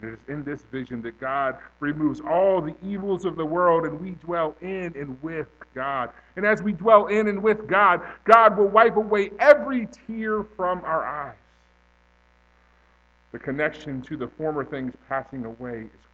sin. 0.00 0.08
It 0.08 0.12
is 0.14 0.18
in 0.28 0.42
this 0.42 0.62
vision 0.72 1.00
that 1.02 1.20
God 1.20 1.56
removes 1.78 2.20
all 2.20 2.60
the 2.60 2.74
evils 2.84 3.24
of 3.24 3.36
the 3.36 3.46
world 3.46 3.84
and 3.84 4.00
we 4.00 4.10
dwell 4.24 4.56
in 4.60 4.92
and 4.96 5.22
with 5.22 5.46
God. 5.74 6.10
And 6.36 6.44
as 6.44 6.62
we 6.62 6.72
dwell 6.72 7.06
in 7.06 7.28
and 7.28 7.42
with 7.42 7.68
God, 7.68 8.00
God 8.24 8.58
will 8.58 8.68
wipe 8.68 8.96
away 8.96 9.30
every 9.38 9.88
tear 10.06 10.42
from 10.56 10.82
our 10.84 11.04
eyes. 11.04 11.36
The 13.30 13.38
connection 13.38 14.02
to 14.02 14.16
the 14.16 14.26
former 14.26 14.64
things 14.64 14.94
passing 15.08 15.44
away 15.44 15.82
is. 15.82 16.11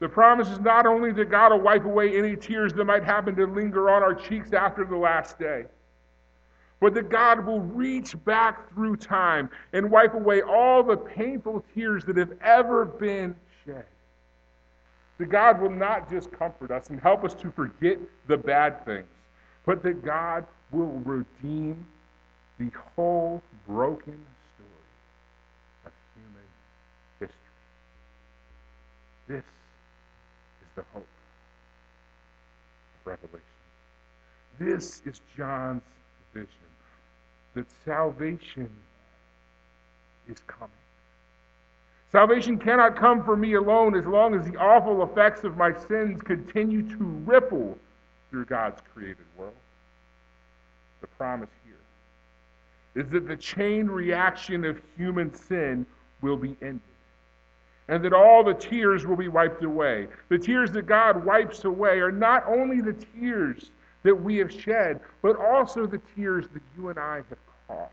The 0.00 0.08
promise 0.08 0.48
is 0.48 0.60
not 0.60 0.86
only 0.86 1.10
that 1.12 1.30
God 1.30 1.50
will 1.50 1.60
wipe 1.60 1.84
away 1.84 2.16
any 2.16 2.36
tears 2.36 2.72
that 2.74 2.84
might 2.84 3.02
happen 3.02 3.34
to 3.36 3.46
linger 3.46 3.90
on 3.90 4.02
our 4.02 4.14
cheeks 4.14 4.52
after 4.52 4.84
the 4.84 4.96
last 4.96 5.38
day, 5.38 5.64
but 6.80 6.94
that 6.94 7.08
God 7.08 7.44
will 7.44 7.60
reach 7.60 8.14
back 8.24 8.72
through 8.72 8.96
time 8.96 9.50
and 9.72 9.90
wipe 9.90 10.14
away 10.14 10.42
all 10.42 10.84
the 10.84 10.96
painful 10.96 11.64
tears 11.74 12.04
that 12.04 12.16
have 12.16 12.32
ever 12.40 12.84
been 12.84 13.34
shed. 13.64 13.84
That 15.18 15.26
God 15.26 15.60
will 15.60 15.70
not 15.70 16.08
just 16.08 16.30
comfort 16.30 16.70
us 16.70 16.90
and 16.90 17.00
help 17.00 17.24
us 17.24 17.34
to 17.34 17.50
forget 17.50 17.98
the 18.28 18.36
bad 18.36 18.84
things, 18.84 19.08
but 19.66 19.82
that 19.82 20.04
God 20.04 20.46
will 20.70 21.02
redeem 21.04 21.84
the 22.58 22.70
whole 22.94 23.42
broken 23.66 24.24
story 24.54 25.86
of 25.86 25.92
human 26.14 26.48
history. 27.18 27.36
This 29.26 29.38
is 29.38 29.57
the 30.78 30.84
hope 30.94 31.06
of 33.00 33.06
Revelation. 33.06 33.40
This 34.60 35.02
is 35.04 35.20
John's 35.36 35.82
vision. 36.32 36.48
that 37.54 37.66
salvation 37.84 38.70
is 40.28 40.36
coming. 40.46 40.70
Salvation 42.12 42.58
cannot 42.58 42.96
come 42.96 43.24
for 43.24 43.36
me 43.36 43.54
alone 43.54 43.96
as 43.96 44.06
long 44.06 44.34
as 44.34 44.48
the 44.48 44.56
awful 44.56 45.02
effects 45.02 45.42
of 45.42 45.56
my 45.56 45.72
sins 45.88 46.22
continue 46.22 46.82
to 46.82 47.04
ripple 47.26 47.76
through 48.30 48.44
God's 48.44 48.80
created 48.94 49.26
world. 49.36 49.52
The 51.00 51.08
promise 51.08 51.50
here 51.64 53.02
is 53.02 53.10
that 53.10 53.26
the 53.26 53.36
chain 53.36 53.88
reaction 53.88 54.64
of 54.64 54.80
human 54.96 55.34
sin 55.34 55.84
will 56.22 56.36
be 56.36 56.56
ended 56.62 56.87
and 57.88 58.04
that 58.04 58.12
all 58.12 58.44
the 58.44 58.54
tears 58.54 59.06
will 59.06 59.16
be 59.16 59.28
wiped 59.28 59.64
away. 59.64 60.06
The 60.28 60.38
tears 60.38 60.70
that 60.72 60.86
God 60.86 61.24
wipes 61.24 61.64
away 61.64 62.00
are 62.00 62.12
not 62.12 62.44
only 62.46 62.80
the 62.80 62.92
tears 62.92 63.70
that 64.02 64.14
we 64.14 64.36
have 64.36 64.52
shed, 64.52 65.00
but 65.22 65.36
also 65.36 65.86
the 65.86 66.00
tears 66.14 66.46
that 66.52 66.62
you 66.76 66.88
and 66.88 66.98
I 66.98 67.16
have 67.16 67.38
caused. 67.66 67.92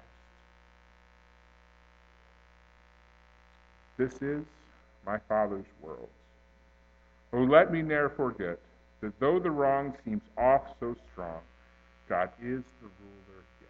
This 3.98 4.14
is 4.22 4.44
my 5.06 5.18
Father's 5.30 5.66
world. 5.82 6.10
Oh, 7.32 7.44
let 7.44 7.72
me 7.72 7.82
ne'er 7.82 8.10
forget 8.10 8.60
that 9.02 9.18
though 9.20 9.40
the 9.40 9.52
wrong 9.52 9.94
seems 10.04 10.22
oft 10.38 10.80
so 10.80 10.96
strong, 11.12 11.40
God 12.10 12.30
is 12.42 12.64
the 12.82 12.90
ruler 13.00 13.44
yet. 13.62 13.70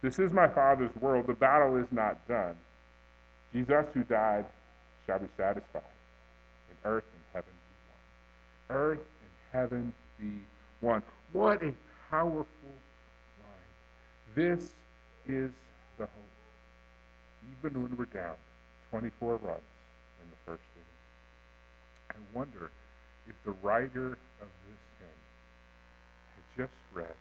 This 0.00 0.18
is 0.18 0.32
my 0.32 0.48
Father's 0.48 0.94
world. 1.00 1.26
The 1.26 1.34
battle 1.34 1.76
is 1.76 1.86
not 1.90 2.26
done. 2.26 2.54
Jesus, 3.52 3.86
who 3.92 4.02
died, 4.04 4.46
shall 5.06 5.18
be 5.18 5.28
satisfied. 5.36 5.82
And 6.70 6.78
earth 6.84 7.04
and 7.12 7.22
heaven 7.32 7.52
be 7.52 7.74
one. 7.88 8.78
Earth 8.78 8.98
and 8.98 9.60
heaven 9.60 9.92
be 10.18 10.40
one. 10.80 11.02
What 11.32 11.62
a 11.62 11.72
powerful 12.10 12.46
line. 13.42 14.34
This 14.34 14.60
is 15.26 15.50
the 15.98 16.04
hope. 16.04 16.34
Even 17.58 17.82
when 17.82 17.96
we're 17.96 18.06
down 18.06 18.36
24 18.90 19.36
runs 19.42 19.60
in 20.22 20.30
the 20.30 20.36
first 20.46 20.62
inning. 20.76 20.86
I 22.10 22.36
wonder 22.36 22.70
if 23.26 23.34
the 23.44 23.52
writer 23.62 24.18
of 24.40 24.48
this 24.68 24.80
hymn 25.00 25.18
had 26.36 26.44
just 26.56 26.76
read 26.92 27.16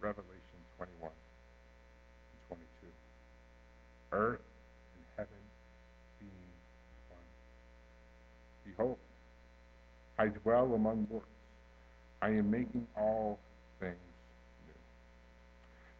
Revelation 0.00 0.60
21 0.76 1.08
and 1.08 2.40
22. 2.48 2.92
Earth 4.12 4.44
and 4.94 5.04
heaven 5.16 5.42
being 6.20 6.52
one. 7.08 7.24
Behold, 8.76 8.98
I 10.18 10.28
dwell 10.28 10.74
among 10.74 11.06
mortals. 11.10 11.30
I 12.22 12.28
am 12.30 12.50
making 12.50 12.86
all 12.96 13.38
things 13.80 13.94
new. 14.66 14.74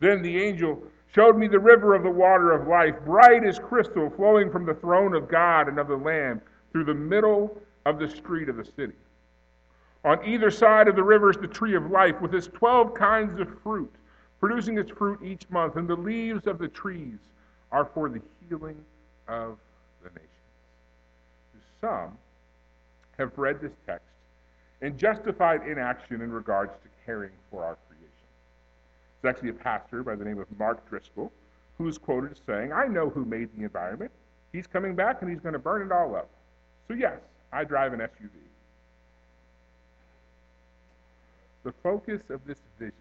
Then 0.06 0.22
the 0.22 0.42
angel 0.42 0.82
showed 1.14 1.36
me 1.36 1.48
the 1.48 1.58
river 1.58 1.94
of 1.94 2.02
the 2.02 2.10
water 2.10 2.52
of 2.52 2.68
life, 2.68 2.94
bright 3.04 3.44
as 3.44 3.58
crystal, 3.58 4.10
flowing 4.10 4.50
from 4.50 4.66
the 4.66 4.74
throne 4.74 5.14
of 5.14 5.28
God 5.28 5.68
and 5.68 5.78
of 5.78 5.88
the 5.88 5.96
Lamb 5.96 6.40
through 6.72 6.84
the 6.84 6.94
middle 6.94 7.60
of 7.84 7.98
the 7.98 8.08
street 8.08 8.48
of 8.48 8.56
the 8.56 8.64
city. 8.64 8.96
On 10.04 10.24
either 10.24 10.50
side 10.50 10.88
of 10.88 10.96
the 10.96 11.02
river 11.02 11.30
is 11.30 11.36
the 11.36 11.48
tree 11.48 11.74
of 11.74 11.90
life 11.90 12.20
with 12.20 12.34
its 12.34 12.46
12 12.48 12.94
kinds 12.94 13.40
of 13.40 13.48
fruit, 13.62 13.92
producing 14.40 14.78
its 14.78 14.90
fruit 14.90 15.20
each 15.22 15.48
month, 15.50 15.76
and 15.76 15.88
the 15.88 15.96
leaves 15.96 16.46
of 16.46 16.58
the 16.58 16.68
trees 16.68 17.18
are 17.72 17.86
for 17.86 18.08
the 18.08 18.20
healing 18.48 18.76
of 19.28 19.58
the 20.02 20.10
nations. 20.10 20.30
Some 21.80 22.18
have 23.18 23.36
read 23.36 23.60
this 23.60 23.72
text 23.86 24.06
and 24.82 24.98
justified 24.98 25.66
inaction 25.66 26.20
in 26.20 26.30
regards 26.30 26.72
to 26.82 26.88
caring 27.04 27.32
for 27.50 27.64
our 27.64 27.76
creation. 27.88 28.10
it's 29.16 29.24
actually 29.24 29.50
a 29.50 29.54
pastor 29.54 30.02
by 30.02 30.14
the 30.14 30.24
name 30.24 30.38
of 30.38 30.46
Mark 30.58 30.88
Driscoll 30.88 31.32
who's 31.78 31.98
quoted 31.98 32.32
as 32.32 32.40
saying, 32.46 32.72
I 32.72 32.86
know 32.86 33.10
who 33.10 33.24
made 33.24 33.48
the 33.56 33.64
environment. 33.64 34.10
He's 34.52 34.66
coming 34.66 34.94
back 34.94 35.20
and 35.20 35.30
he's 35.30 35.40
going 35.40 35.52
to 35.52 35.58
burn 35.58 35.82
it 35.82 35.92
all 35.92 36.16
up. 36.16 36.28
So, 36.88 36.94
yes, 36.94 37.18
I 37.52 37.64
drive 37.64 37.92
an 37.92 38.00
SUV. 38.00 38.30
The 41.64 41.72
focus 41.82 42.22
of 42.30 42.44
this 42.46 42.58
vision 42.78 42.94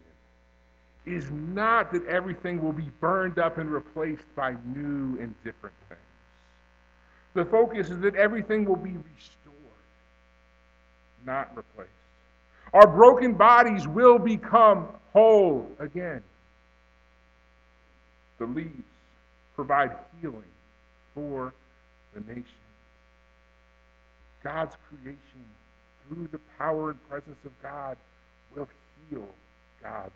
is 1.05 1.29
not 1.31 1.91
that 1.93 2.05
everything 2.07 2.61
will 2.61 2.73
be 2.73 2.89
burned 2.99 3.37
up 3.37 3.57
and 3.57 3.69
replaced 3.69 4.35
by 4.35 4.55
new 4.65 5.19
and 5.21 5.35
different 5.43 5.75
things. 5.87 6.01
The 7.35 7.45
focus 7.45 7.89
is 7.89 7.99
that 7.99 8.15
everything 8.15 8.65
will 8.65 8.75
be 8.75 8.97
restored, 8.97 9.44
not 11.25 11.55
replaced. 11.55 11.89
Our 12.73 12.87
broken 12.87 13.33
bodies 13.33 13.87
will 13.87 14.19
become 14.19 14.87
whole 15.13 15.71
again. 15.79 16.21
The 18.37 18.45
leaves 18.45 18.83
provide 19.55 19.91
healing 20.21 20.43
for 21.13 21.53
the 22.13 22.19
nation. 22.21 22.45
God's 24.43 24.75
creation, 24.89 25.17
through 26.07 26.27
the 26.31 26.39
power 26.59 26.91
and 26.91 27.09
presence 27.09 27.37
of 27.45 27.51
God, 27.63 27.97
will 28.55 28.67
heal 29.09 29.27
God's 29.81 30.11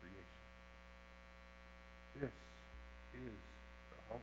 creation. 0.00 0.26
This 2.20 2.30
is 3.14 3.32
the 3.90 4.12
hope. 4.12 4.22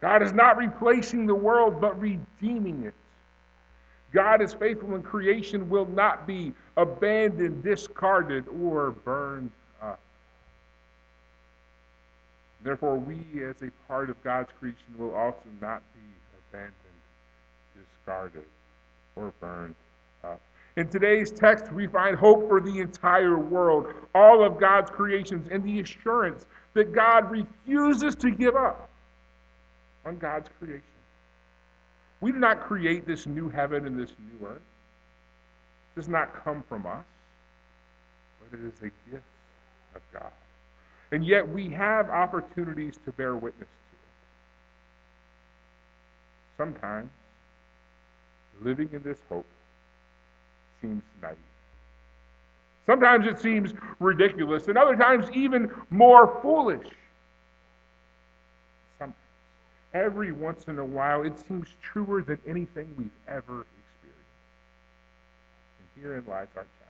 God 0.00 0.22
is 0.22 0.32
not 0.32 0.56
replacing 0.56 1.26
the 1.26 1.34
world, 1.34 1.80
but 1.80 1.98
redeeming 2.00 2.82
it. 2.82 2.94
God 4.12 4.42
is 4.42 4.52
faithful 4.52 4.94
and 4.94 5.04
creation 5.04 5.68
will 5.68 5.86
not 5.86 6.26
be 6.26 6.52
abandoned, 6.76 7.62
discarded, 7.62 8.44
or 8.48 8.90
burned 8.90 9.50
up. 9.82 9.98
Therefore, 12.62 12.96
we, 12.96 13.42
as 13.44 13.56
a 13.62 13.70
part 13.88 14.10
of 14.10 14.22
God's 14.22 14.50
creation, 14.58 14.84
will 14.98 15.14
also 15.14 15.48
not 15.60 15.82
be 15.94 16.00
abandoned, 16.50 16.74
discarded, 17.74 18.44
or 19.16 19.32
burned 19.40 19.74
up. 20.24 20.40
In 20.76 20.88
today's 20.88 21.30
text, 21.30 21.72
we 21.72 21.86
find 21.86 22.16
hope 22.16 22.48
for 22.48 22.60
the 22.60 22.80
entire 22.80 23.38
world, 23.38 23.92
all 24.14 24.44
of 24.44 24.60
God's 24.60 24.90
creations, 24.90 25.48
and 25.50 25.64
the 25.64 25.80
assurance 25.80 26.46
that 26.74 26.92
God 26.92 27.30
refuses 27.30 28.14
to 28.16 28.30
give 28.30 28.56
up 28.56 28.88
on 30.04 30.18
God's 30.18 30.48
creation. 30.58 30.82
We 32.22 32.30
did 32.30 32.40
not 32.40 32.60
create 32.60 33.04
this 33.04 33.26
new 33.26 33.48
heaven 33.48 33.84
and 33.84 33.98
this 33.98 34.12
new 34.20 34.46
earth. 34.46 34.56
It 34.56 36.00
does 36.00 36.08
not 36.08 36.44
come 36.44 36.62
from 36.68 36.86
us, 36.86 37.04
but 38.40 38.58
it 38.58 38.64
is 38.64 38.74
a 38.80 39.10
gift 39.10 39.24
of 39.96 40.02
God. 40.14 40.30
And 41.10 41.26
yet 41.26 41.46
we 41.46 41.68
have 41.70 42.08
opportunities 42.08 42.98
to 43.04 43.12
bear 43.12 43.34
witness 43.34 43.68
to 43.68 43.96
it. 46.64 46.66
Sometimes 46.68 47.10
living 48.62 48.88
in 48.92 49.02
this 49.02 49.18
hope 49.28 49.44
seems 50.80 51.02
naive. 51.20 51.36
Sometimes 52.86 53.26
it 53.26 53.40
seems 53.40 53.72
ridiculous, 53.98 54.68
and 54.68 54.78
other 54.78 54.94
times 54.94 55.26
even 55.34 55.68
more 55.90 56.38
foolish. 56.40 56.86
Every 59.94 60.32
once 60.32 60.64
in 60.68 60.78
a 60.78 60.84
while, 60.84 61.22
it 61.22 61.34
seems 61.48 61.68
truer 61.82 62.22
than 62.22 62.38
anything 62.46 62.94
we've 62.96 63.10
ever 63.28 63.66
experienced. 63.80 64.36
And 65.78 66.02
herein 66.02 66.24
lies 66.26 66.48
our 66.56 66.62
challenge 66.62 66.82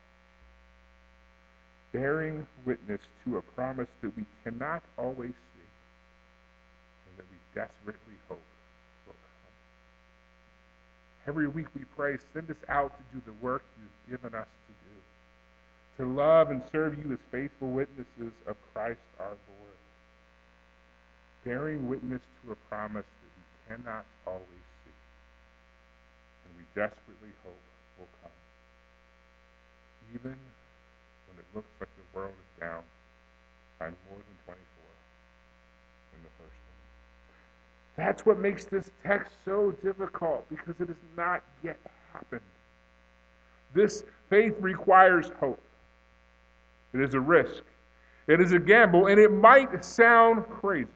bearing 1.92 2.46
witness 2.64 3.00
to 3.24 3.36
a 3.36 3.42
promise 3.42 3.88
that 4.00 4.16
we 4.16 4.24
cannot 4.42 4.82
always 4.96 5.30
see 5.30 5.68
and 7.06 7.18
that 7.18 7.26
we 7.30 7.36
desperately 7.54 8.14
hope 8.28 8.40
will 9.06 9.12
come. 9.12 9.52
Every 11.28 11.48
week 11.48 11.66
we 11.74 11.84
pray, 11.96 12.16
send 12.32 12.50
us 12.50 12.56
out 12.68 12.96
to 12.96 13.16
do 13.16 13.22
the 13.26 13.32
work 13.44 13.62
you've 13.78 14.20
given 14.20 14.34
us 14.38 14.48
to 14.66 16.04
do, 16.04 16.04
to 16.04 16.14
love 16.14 16.50
and 16.50 16.62
serve 16.72 16.98
you 16.98 17.12
as 17.12 17.18
faithful 17.30 17.70
witnesses 17.70 18.32
of 18.46 18.56
Christ 18.72 19.00
our 19.20 19.26
Lord 19.28 19.71
bearing 21.44 21.88
witness 21.88 22.20
to 22.44 22.52
a 22.52 22.56
promise 22.68 23.04
that 23.04 23.30
we 23.36 23.76
cannot 23.76 24.04
always 24.26 24.64
see, 24.84 24.94
and 26.44 26.56
we 26.56 26.62
desperately 26.74 27.30
hope 27.44 27.58
will 27.98 28.08
come, 28.22 28.30
even 30.14 30.36
when 31.28 31.38
it 31.38 31.44
looks 31.54 31.68
like 31.80 31.88
the 31.96 32.18
world 32.18 32.32
is 32.32 32.60
down 32.60 32.82
by 33.78 33.86
more 33.86 34.18
than 34.18 34.38
24 34.46 34.56
in 36.14 36.22
the 36.22 36.30
first 36.38 36.60
one. 36.62 38.06
That's 38.06 38.24
what 38.24 38.38
makes 38.38 38.64
this 38.64 38.88
text 39.04 39.32
so 39.44 39.72
difficult 39.82 40.48
because 40.48 40.80
it 40.80 40.88
has 40.88 40.96
not 41.16 41.42
yet 41.62 41.78
happened. 42.12 42.40
This 43.74 44.04
faith 44.30 44.54
requires 44.60 45.30
hope. 45.40 45.60
It 46.94 47.00
is 47.00 47.14
a 47.14 47.20
risk. 47.20 47.64
It 48.28 48.40
is 48.40 48.52
a 48.52 48.58
gamble, 48.58 49.06
and 49.06 49.18
it 49.18 49.32
might 49.32 49.84
sound 49.84 50.48
crazy 50.48 50.88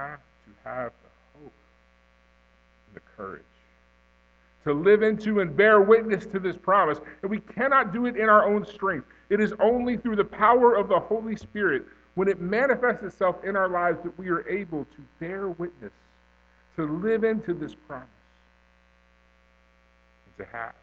have 0.00 0.18
to 0.18 0.68
have 0.68 0.92
the 1.02 1.38
hope 1.38 1.52
and 2.86 2.94
the 2.94 3.00
courage 3.16 3.42
to 4.64 4.72
live 4.72 5.02
into 5.02 5.40
and 5.40 5.56
bear 5.56 5.80
witness 5.80 6.26
to 6.26 6.38
this 6.38 6.56
promise. 6.56 6.98
And 7.22 7.30
we 7.30 7.40
cannot 7.40 7.92
do 7.92 8.06
it 8.06 8.16
in 8.16 8.28
our 8.28 8.44
own 8.44 8.66
strength. 8.66 9.06
It 9.30 9.40
is 9.40 9.52
only 9.60 9.96
through 9.96 10.16
the 10.16 10.24
power 10.24 10.74
of 10.74 10.88
the 10.88 10.98
Holy 10.98 11.36
Spirit, 11.36 11.84
when 12.14 12.28
it 12.28 12.40
manifests 12.40 13.02
itself 13.02 13.42
in 13.44 13.56
our 13.56 13.68
lives, 13.68 14.02
that 14.02 14.18
we 14.18 14.28
are 14.28 14.46
able 14.48 14.84
to 14.84 15.02
bear 15.18 15.48
witness, 15.48 15.92
to 16.76 16.84
live 16.84 17.24
into 17.24 17.54
this 17.54 17.74
promise, 17.86 18.08
and 20.26 20.46
to 20.46 20.56
have 20.56 20.74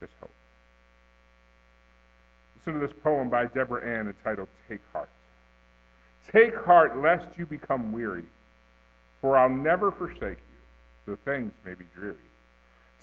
this 0.00 0.10
hope. 0.20 0.30
Listen 2.56 2.80
to 2.80 2.86
this 2.86 2.96
poem 3.04 3.28
by 3.28 3.46
Deborah 3.46 3.86
Ann 3.86 4.08
entitled 4.08 4.48
Take 4.68 4.80
Heart. 4.92 5.08
Take 6.30 6.54
heart 6.54 6.96
lest 6.98 7.26
you 7.36 7.46
become 7.46 7.92
weary, 7.92 8.24
for 9.20 9.36
I'll 9.36 9.48
never 9.48 9.90
forsake 9.90 10.38
you, 10.38 10.58
though 11.06 11.18
things 11.24 11.52
may 11.64 11.74
be 11.74 11.84
dreary. 11.94 12.16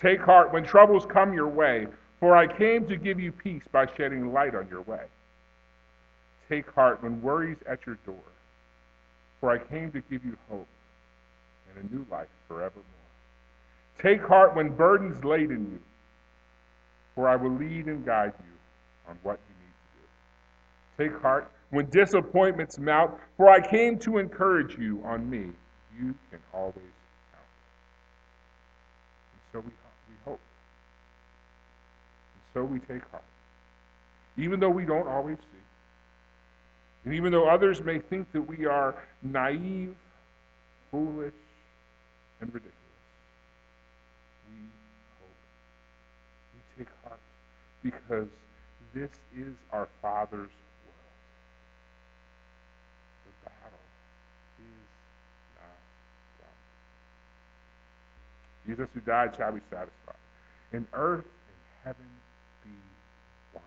Take 0.01 0.21
heart 0.21 0.53
when 0.53 0.63
troubles 0.63 1.05
come 1.05 1.34
your 1.34 1.47
way, 1.47 1.88
for 2.19 2.36
I 2.36 2.47
came 2.47 2.88
to 2.88 2.95
give 2.95 3.19
you 3.19 3.32
peace 3.32 3.63
by 3.71 3.88
shedding 3.97 4.32
light 4.32 4.55
on 4.55 4.67
your 4.69 4.82
way. 4.82 5.03
Take 6.47 6.69
heart 6.71 7.03
when 7.03 7.21
worries 7.21 7.58
at 7.67 7.86
your 7.86 7.97
door, 8.05 8.15
for 9.39 9.51
I 9.51 9.58
came 9.58 9.91
to 9.91 10.01
give 10.10 10.23
you 10.25 10.36
hope 10.49 10.67
and 11.75 11.86
a 11.89 11.93
new 11.93 12.05
life 12.10 12.27
forevermore. 12.47 12.84
Take 14.01 14.21
heart 14.21 14.55
when 14.55 14.69
burdens 14.69 15.23
laden 15.23 15.69
you, 15.71 15.79
for 17.13 17.27
I 17.27 17.36
will 17.36 17.51
lead 17.51 17.86
and 17.86 18.05
guide 18.05 18.34
you 18.39 19.10
on 19.10 19.17
what 19.23 19.39
you 19.47 21.05
need 21.05 21.08
to 21.08 21.08
do. 21.10 21.12
Take 21.12 21.21
heart 21.21 21.51
when 21.71 21.89
disappointments 21.89 22.79
mount, 22.79 23.13
for 23.38 23.49
I 23.49 23.60
came 23.60 23.99
to 23.99 24.17
encourage 24.17 24.77
you 24.77 25.01
on 25.05 25.29
me. 25.29 25.51
You 25.97 26.15
can 26.32 26.39
always 26.53 26.73
count. 26.75 27.45
And 29.34 29.41
so 29.53 29.60
we, 29.60 29.71
we 30.10 30.15
hope. 30.25 30.39
And 32.34 32.53
so 32.53 32.63
we 32.63 32.79
take 32.79 33.08
heart. 33.12 33.23
Even 34.38 34.60
though 34.60 34.69
we 34.69 34.86
don't 34.86 35.08
always 35.08 35.38
see. 35.38 35.60
And 37.05 37.13
even 37.13 37.32
though 37.32 37.47
others 37.47 37.82
may 37.84 37.99
think 37.99 38.32
that 38.32 38.41
we 38.41 38.65
are 38.65 38.95
naive, 39.21 39.95
foolish, 40.91 41.34
and 42.41 42.53
ridiculous, 42.53 42.75
we 44.49 44.58
hope. 45.19 45.36
We 46.55 46.84
take 46.84 46.93
heart 47.03 47.19
because 47.84 48.27
this 48.93 49.10
is 49.38 49.53
our 49.71 49.88
Father's 50.01 50.49
Jesus 58.69 58.88
who 58.93 58.99
died 59.01 59.34
shall 59.36 59.51
be 59.51 59.62
satisfied. 59.71 60.15
In 60.73 60.86
earth 60.93 61.25
and 61.25 61.58
heaven 61.84 62.05
be 62.63 62.69
one. 63.51 63.63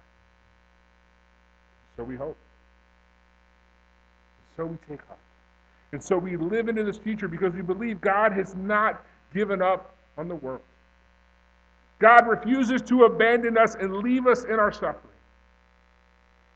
So 1.97 2.05
we 2.05 2.15
hope. 2.15 2.37
So 4.57 4.67
we 4.67 4.77
take 4.89 5.05
heart. 5.07 5.19
And 5.91 6.01
so 6.01 6.17
we 6.17 6.37
live 6.37 6.69
into 6.69 6.85
this 6.85 6.99
future 6.99 7.27
because 7.27 7.53
we 7.53 7.63
believe 7.63 8.01
God 8.01 8.33
has 8.33 8.55
not 8.55 9.05
given 9.35 9.61
up 9.61 9.93
on 10.17 10.29
the 10.29 10.37
world. 10.37 10.61
God 11.99 12.29
refuses 12.29 12.81
to 12.83 13.05
abandon 13.05 13.59
us 13.59 13.75
and 13.75 13.97
leave 13.97 14.29
us 14.29 14.45
in 14.45 14.55
our 14.61 14.71
suffering. 14.71 14.99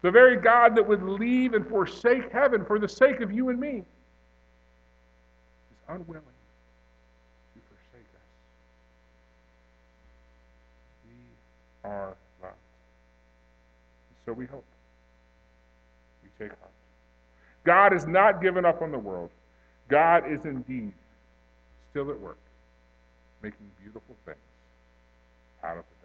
The 0.02 0.11
very 0.11 0.37
God 0.37 0.76
that 0.76 0.87
would 0.87 1.02
leave 1.02 1.54
and 1.54 1.66
forsake 1.66 2.30
heaven 2.30 2.64
for 2.64 2.78
the 2.78 2.88
sake 2.88 3.20
of 3.20 3.32
you 3.32 3.48
and 3.48 3.59
me 3.59 3.78
is 3.78 3.85
unwilling 5.88 6.36
are 11.87 12.16
loved. 12.42 12.55
So 14.27 14.33
we 14.33 14.46
hope. 14.46 14.64
We 16.22 16.31
take 16.38 16.57
heart. 16.59 16.70
God 17.64 17.92
has 17.92 18.07
not 18.07 18.42
given 18.42 18.64
up 18.64 18.83
on 18.83 18.92
the 18.92 18.99
world. 18.99 19.31
God 19.88 20.31
is 20.31 20.40
indeed 20.44 20.92
still 21.90 22.11
at 22.11 22.20
work, 22.20 22.38
making 23.42 23.70
beautiful 23.81 24.16
things 24.25 24.37
out 25.64 25.79
of. 25.79 25.85
Beautiful 25.85 25.95